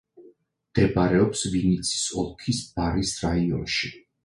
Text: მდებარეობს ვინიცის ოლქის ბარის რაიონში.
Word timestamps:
მდებარეობს 0.71 1.43
ვინიცის 1.57 2.07
ოლქის 2.23 2.65
ბარის 2.73 3.15
რაიონში. 3.29 3.95